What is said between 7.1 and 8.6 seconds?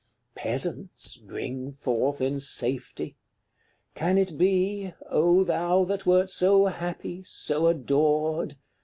so adored!